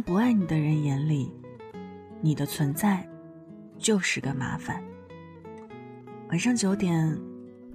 [0.00, 1.30] 不爱你的人眼里，
[2.22, 3.06] 你的存在
[3.76, 4.82] 就是个麻烦。
[6.30, 7.18] 晚上九点，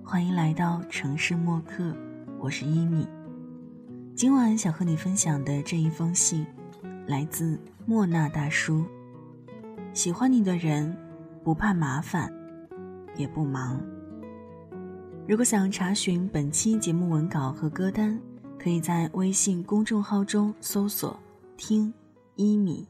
[0.03, 1.95] 欢迎来到城市默客，
[2.39, 3.07] 我是伊米。
[4.15, 6.45] 今晚想和你分享的这一封信，
[7.05, 8.83] 来自莫那大叔。
[9.93, 10.97] 喜欢你的人，
[11.43, 12.33] 不怕麻烦，
[13.15, 13.79] 也不忙。
[15.27, 18.19] 如果想查询本期节目文稿和歌单，
[18.57, 21.19] 可以在微信公众号中搜索
[21.55, 21.93] “听
[22.35, 22.87] 一米”。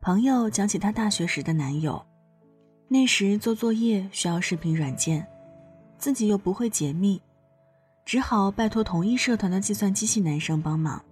[0.00, 2.00] 朋友讲起她大学时的男友，
[2.86, 5.26] 那时做作业需要视频软件，
[5.98, 7.20] 自己又不会解密，
[8.04, 11.04] 只好拜托同一社团的计算机系男生帮忙。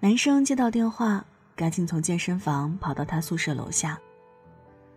[0.00, 1.24] 男生接到电话，
[1.56, 3.98] 赶紧从健身房跑到他宿舍楼下，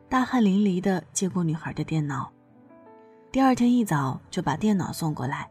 [0.08, 2.32] 大汗淋漓的接过女孩的电脑。
[3.32, 5.50] 第二天一早就把电脑送过来，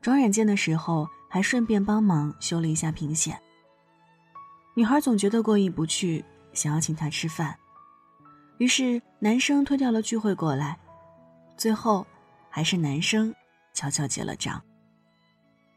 [0.00, 3.36] 装软件的时候还顺便帮忙修了一下屏显。
[4.74, 6.24] 女孩总觉得过意不去。
[6.52, 7.56] 想要请他吃饭，
[8.58, 10.76] 于是男生推掉了聚会过来，
[11.56, 12.04] 最后
[12.48, 13.32] 还是男生
[13.72, 14.60] 悄悄结了账。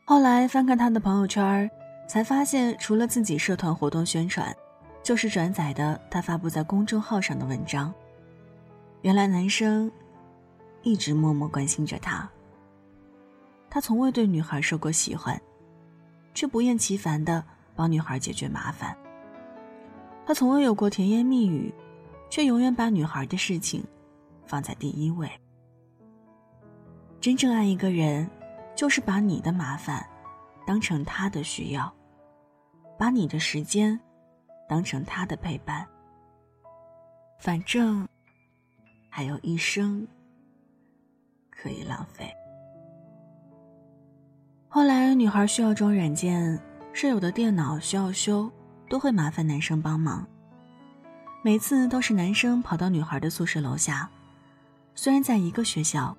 [0.04, 1.70] 后来翻看他的朋友圈，
[2.08, 4.56] 才发现除了自己社团活动宣传，
[5.02, 7.94] 就是转载的他发布在公众号上的文章。
[9.02, 9.92] 原来男生
[10.82, 12.30] 一直默默关心着她。
[13.70, 15.42] 他从未对女孩说过喜欢，
[16.34, 17.44] 却不厌其烦的
[17.76, 18.96] 帮女孩解决麻烦。
[20.26, 21.74] 他从未有过甜言蜜语，
[22.30, 23.84] 却永远把女孩的事情
[24.46, 25.30] 放在第一位。
[27.20, 28.30] 真正爱一个人，
[28.76, 30.06] 就是把你的麻烦
[30.66, 31.94] 当成他的需要，
[32.98, 34.00] 把你的时间
[34.68, 35.88] 当成他的陪伴。
[37.40, 38.08] 反正
[39.10, 40.08] 还有一生
[41.50, 42.34] 可以浪费。
[44.68, 46.60] 后来，女孩需要装软件，
[46.94, 48.52] 舍友的电脑需要修。
[48.90, 50.28] 都会麻烦男生帮忙，
[51.42, 54.08] 每次都是男生跑到女孩的宿舍楼下。
[54.94, 56.16] 虽然在一个学校，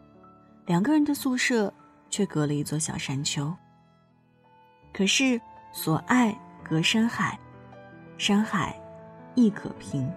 [0.66, 1.72] 两个人的宿舍
[2.10, 3.54] 却隔了一座小山丘。
[4.94, 5.38] 可是
[5.72, 7.38] 所爱隔山海，
[8.16, 8.74] 山海
[9.34, 10.10] 亦可平。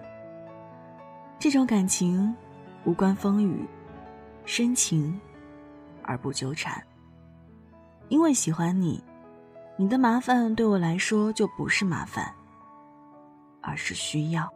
[1.38, 2.34] 这种感情
[2.84, 3.66] 无关风雨，
[4.44, 5.20] 深情
[6.02, 6.80] 而不纠缠。
[8.08, 9.02] 因为喜欢你，
[9.76, 12.32] 你的麻烦对我来说就不是麻烦。
[13.60, 14.50] 而是需要。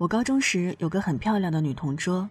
[0.00, 2.26] 我高中时有个很漂亮的女同桌，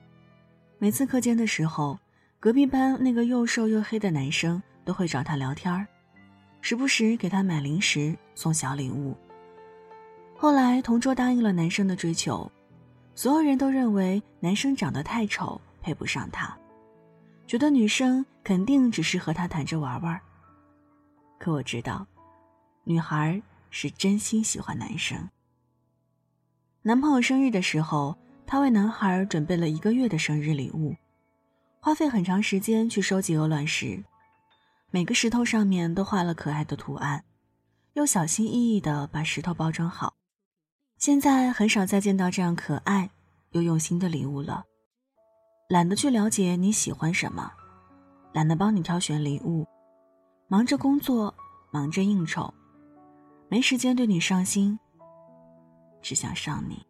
[0.80, 2.00] 每次课间的时候，
[2.40, 5.86] 隔壁班那个又瘦又黑的男生都会找她聊天儿，
[6.62, 9.16] 时不时给她买零食、送小礼物。
[10.36, 12.52] 后来同桌答应了男生的追求，
[13.14, 16.58] 所有人都认为男生长得太丑，配不上她，
[17.46, 20.20] 觉得女生肯定只是和他谈着玩玩。
[21.38, 22.04] 可我知道，
[22.84, 25.30] 女孩是真心喜欢男生。
[26.82, 30.96] 男朋友生日的时候，她为男孩准备了一个月的生日礼物，
[31.82, 34.02] 花费很长时间去收集鹅卵石，
[34.90, 37.26] 每个石头上面都画了可爱的图案，
[37.94, 40.14] 又小心翼翼地把石头包装好。
[40.98, 43.10] 现在很少再见到这样可爱
[43.52, 44.64] 又用心的礼物了，
[45.68, 47.52] 懒得去了解你喜欢什么，
[48.32, 49.68] 懒得帮你挑选礼物，
[50.48, 51.36] 忙着工作，
[51.72, 52.54] 忙着应酬，
[53.50, 54.80] 没时间对你上心。
[56.02, 56.86] 只想上你。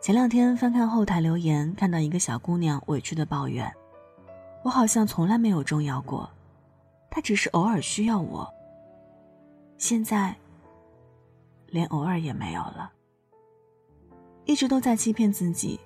[0.00, 3.68] 前两天翻看后台留言，看到一个小姑娘委屈的抱怨
[4.62, 6.30] ：“我好像从来没有重要过，
[7.10, 8.48] 他只是偶尔需要我。
[9.76, 10.36] 现在，
[11.66, 12.92] 连偶尔也没有了。
[14.44, 15.78] 一直都在欺骗自己，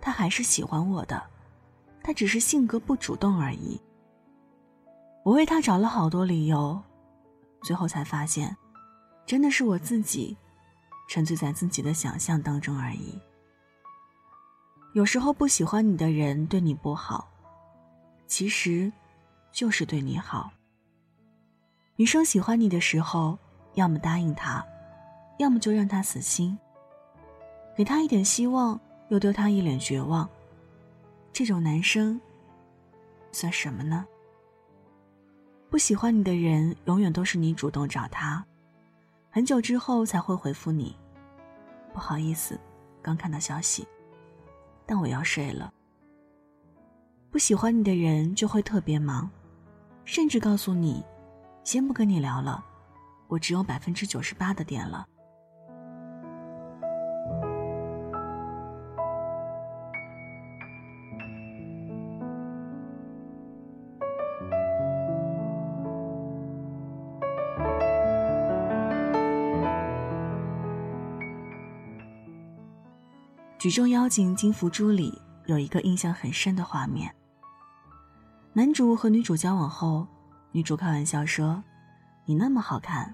[0.00, 1.22] 他还是喜欢我的，
[2.02, 3.80] 他只是性格不主动而已。
[5.24, 6.80] 我为他找了好多理由，
[7.62, 8.54] 最后才发现，
[9.24, 10.36] 真的是我自己。”
[11.06, 13.18] 沉醉在自己的想象当中而已。
[14.94, 17.28] 有时候不喜欢你的人对你不好，
[18.26, 18.90] 其实
[19.52, 20.50] 就是对你好。
[21.96, 23.38] 女生喜欢你的时候，
[23.74, 24.64] 要么答应他，
[25.38, 26.58] 要么就让他死心。
[27.76, 30.28] 给他一点希望，又丢他一脸绝望。
[31.32, 32.18] 这种男生
[33.32, 34.06] 算什么呢？
[35.68, 38.42] 不喜欢你的人，永远都是你主动找他，
[39.36, 40.96] 很久之后才会回复你。
[41.92, 42.58] 不好意思，
[43.02, 43.86] 刚看到消息，
[44.86, 45.70] 但我要睡了。
[47.30, 49.28] 不喜欢你的人就会特别忙，
[50.06, 51.04] 甚至告诉你，
[51.64, 52.64] 先不跟你聊了，
[53.28, 55.06] 我只有百分之九十八的电了。
[73.66, 77.12] 《举重妖精金福珠》里有一个印象很深的画面。
[78.52, 80.06] 男主和女主交往后，
[80.52, 81.60] 女主开玩笑说
[82.26, 83.12] ：“你那么好看，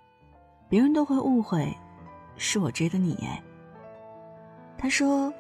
[0.69, 1.75] 别人都会误会
[2.37, 3.43] 是我追的你。”哎，
[4.77, 5.33] 他说：“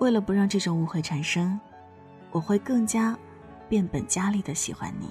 [0.00, 1.58] 为了不让这种误会产生，
[2.30, 3.18] 我会更加
[3.70, 5.10] 变本加厉的喜欢你。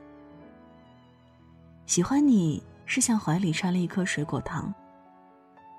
[1.87, 4.71] 喜欢你是像怀里揣了一颗水果糖，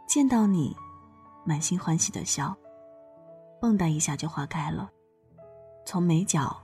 [0.08, 0.76] 见到你，
[1.44, 2.52] 满心欢喜的笑。”
[3.62, 4.90] 蹦跶一下就化开了，
[5.86, 6.60] 从眉角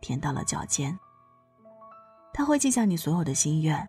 [0.00, 0.96] 甜到了脚尖。
[2.32, 3.84] 他会记下你所有的心愿，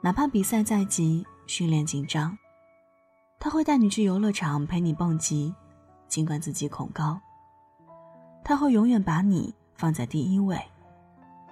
[0.00, 2.38] 哪怕比赛在即，训练紧张。
[3.40, 5.52] 他会带你去游乐场陪你蹦极，
[6.06, 7.20] 尽管自己恐高。
[8.44, 10.56] 他会永远把你放在第一位，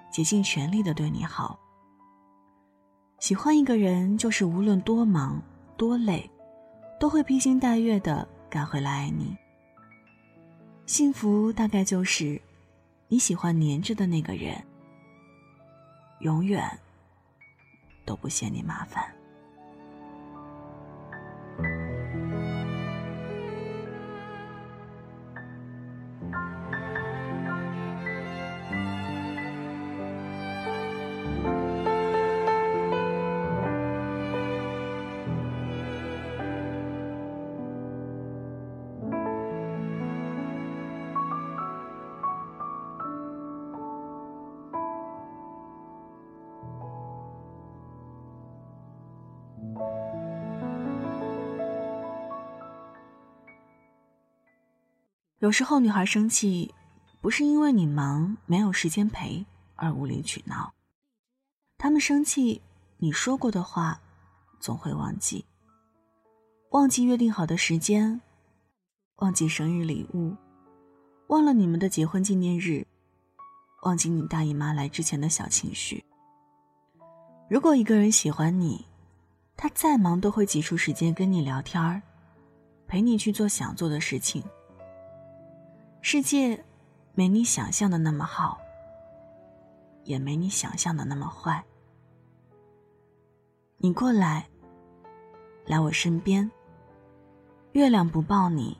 [0.09, 1.59] 竭尽全力的对你好。
[3.19, 5.41] 喜欢一个人，就是无论多忙
[5.75, 6.31] 多累，
[7.01, 9.35] 都会披星戴月的赶回来爱你。
[10.85, 12.39] 幸福大概就是
[13.07, 14.63] 你喜欢黏着的那个人，
[16.19, 16.79] 永远
[18.05, 19.03] 都不嫌你麻烦。
[55.39, 56.73] 有时候，女孩生气，
[57.19, 59.45] 不是因为你忙没有时间陪
[59.75, 60.73] 而无理取闹。
[61.77, 62.61] 他们生气，
[62.97, 63.99] 你说过的话，
[64.61, 65.43] 总会忘记。
[66.69, 68.21] 忘记约定好的时间，
[69.17, 70.33] 忘记生日礼物，
[71.27, 72.87] 忘了你们的结婚纪念日，
[73.83, 76.03] 忘记你大姨妈来之前的小情绪。
[77.49, 78.85] 如果一个人喜欢你，
[79.57, 82.01] 他再忙都会挤出时间跟你聊天儿，
[82.87, 84.41] 陪你去做想做的事情。
[86.07, 86.63] 世界
[87.15, 88.59] 没你想象的那么好，
[90.03, 91.65] 也没你想象的那么坏。
[93.77, 94.47] 你过来，
[95.65, 96.51] 来我身边。
[97.71, 98.79] 月亮不抱你，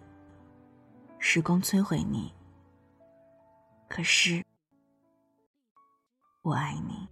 [1.18, 2.32] 时光摧毁你。
[3.90, 4.46] 可是，
[6.44, 7.08] 我爱你。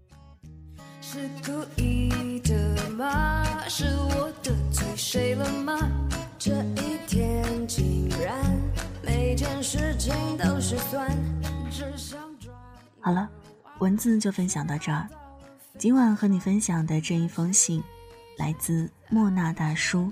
[1.01, 3.43] 是故意的吗？
[3.67, 5.73] 是我得罪谁了吗？
[12.99, 13.29] 好了，
[13.79, 15.07] 文字就分享到这儿。
[15.77, 17.83] 今晚和你分享的这一封信，
[18.37, 20.11] 来自莫那大叔。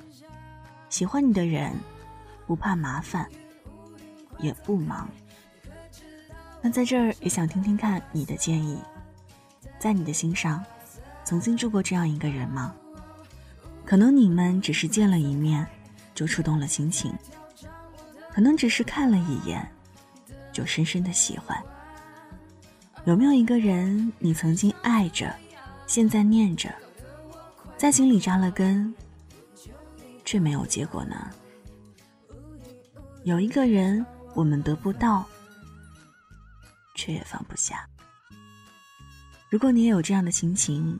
[0.89, 1.74] 喜欢你的人，
[2.48, 3.27] 不怕麻烦，
[4.39, 5.08] 也不忙。
[6.62, 8.80] 那在这儿也想听听看你的建议，
[9.80, 10.63] 在你的心上，
[11.24, 12.74] 曾经住过这样一个人吗？
[13.86, 15.65] 可能你们只是见了一面，
[16.15, 17.13] 就触动了心情。
[18.33, 19.69] 可能只是看了一眼，
[20.53, 21.61] 就深深的喜欢。
[23.05, 25.33] 有没有一个人你曾经爱着，
[25.88, 26.73] 现在念着，
[27.77, 28.93] 在心里扎了根，
[30.23, 31.29] 却没有结果呢？
[33.23, 35.25] 有一个人我们得不到，
[36.95, 37.88] 却也放不下。
[39.50, 40.97] 如果你也有这样的心情，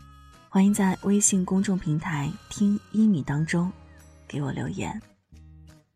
[0.50, 3.71] 欢迎在微信公众平台“听一米”当中
[4.27, 5.01] 给我留言。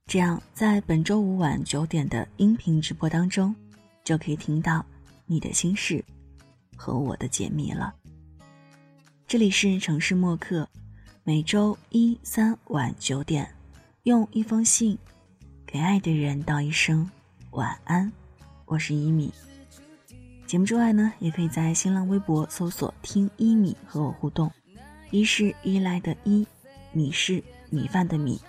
[0.08, 3.54] 这样，在本周五晚九点的音频直播当中，
[4.04, 4.86] 就可以听到
[5.26, 6.06] 你的心事
[6.78, 7.92] 和我的解密了。
[9.28, 10.70] 这里是城市默客，
[11.24, 13.52] 每周一、三晚九点，
[14.04, 14.96] 用一封信
[15.66, 17.10] 给爱的人道一声
[17.50, 18.10] 晚安。
[18.66, 19.34] 我是一米。
[20.46, 24.52] 节目之外呢，也可以在新浪微博搜索“听一米”和我互动。
[25.10, 26.46] 一是依赖的依，
[26.94, 28.40] 米是米饭的米。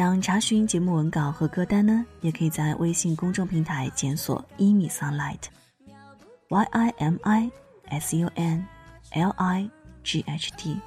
[0.00, 7.50] 想查询节目文稿和歌单呢，也可以在微信公众平台检索“一米 sunlight”，Y I M I
[7.90, 8.66] S U N
[9.10, 9.68] L I
[10.02, 10.80] G H T，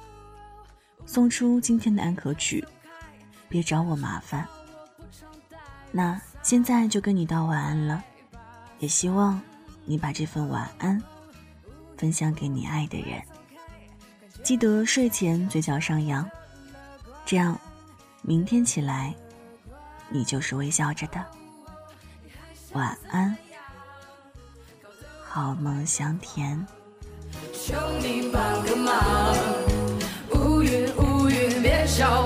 [1.06, 2.66] 送出今天的安可曲，
[3.48, 4.44] 别找我麻烦。
[5.92, 8.02] 那现在就跟你道晚安了，
[8.80, 9.40] 也希望
[9.84, 11.00] 你把这份晚安
[11.96, 13.22] 分享给你爱的人。
[14.42, 16.28] 记得睡前嘴角上扬，
[17.24, 17.56] 这样，
[18.26, 19.14] 明天起来，
[20.08, 21.22] 你就是微笑着的。
[22.72, 23.36] 晚安，
[25.22, 26.66] 好梦香甜。
[27.52, 29.36] 求你帮个忙，
[30.30, 32.22] 乌云乌云别找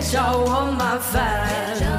[0.00, 1.89] 别找我麻烦。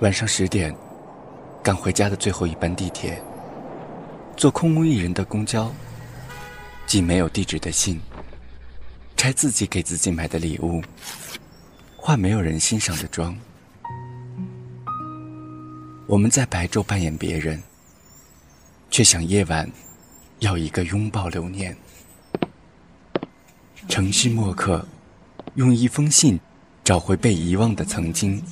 [0.00, 0.72] 晚上十点，
[1.64, 3.20] 赶回家的最后一班地铁，
[4.36, 5.72] 坐空无一人的公交，
[6.86, 8.00] 寄没有地址的信，
[9.16, 10.80] 拆自己给自己买的礼物，
[11.96, 13.36] 化没有人欣赏的妆。
[16.06, 17.60] 我们在白昼扮演别人，
[18.96, 19.70] 却想夜晚
[20.38, 21.76] 要一个拥抱留念。
[23.90, 24.88] 城市墨客，
[25.56, 26.40] 用一封信
[26.82, 28.42] 找回被遗忘的曾经。